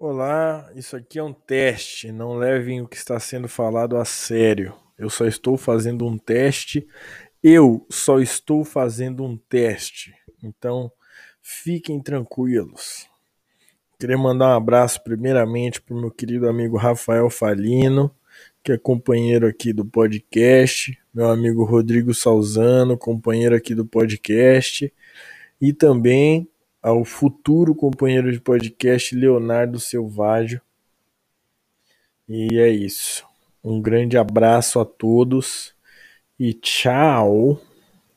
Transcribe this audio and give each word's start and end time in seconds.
Olá, 0.00 0.70
isso 0.76 0.94
aqui 0.94 1.18
é 1.18 1.22
um 1.24 1.32
teste. 1.32 2.12
Não 2.12 2.38
levem 2.38 2.80
o 2.80 2.86
que 2.86 2.94
está 2.94 3.18
sendo 3.18 3.48
falado 3.48 3.96
a 3.96 4.04
sério. 4.04 4.72
Eu 4.96 5.10
só 5.10 5.26
estou 5.26 5.56
fazendo 5.56 6.06
um 6.06 6.16
teste. 6.16 6.86
Eu 7.42 7.84
só 7.90 8.20
estou 8.20 8.64
fazendo 8.64 9.24
um 9.24 9.36
teste. 9.36 10.14
Então, 10.40 10.92
fiquem 11.42 12.00
tranquilos. 12.00 13.08
Queria 13.98 14.16
mandar 14.16 14.50
um 14.50 14.56
abraço 14.56 15.02
primeiramente 15.02 15.82
para 15.82 15.96
o 15.96 16.00
meu 16.00 16.12
querido 16.12 16.48
amigo 16.48 16.76
Rafael 16.76 17.28
Falino, 17.28 18.08
que 18.62 18.70
é 18.70 18.78
companheiro 18.78 19.48
aqui 19.48 19.72
do 19.72 19.84
podcast, 19.84 20.96
meu 21.12 21.28
amigo 21.28 21.64
Rodrigo 21.64 22.14
Salzano, 22.14 22.96
companheiro 22.96 23.56
aqui 23.56 23.74
do 23.74 23.84
podcast, 23.84 24.94
e 25.60 25.72
também 25.72 26.48
ao 26.88 27.04
futuro 27.04 27.74
companheiro 27.74 28.32
de 28.32 28.40
podcast 28.40 29.14
Leonardo 29.14 29.78
Selvágio. 29.78 30.58
E 32.26 32.58
é 32.58 32.70
isso. 32.70 33.26
Um 33.62 33.78
grande 33.78 34.16
abraço 34.16 34.80
a 34.80 34.86
todos 34.86 35.74
e 36.40 36.54
tchau! 36.54 37.60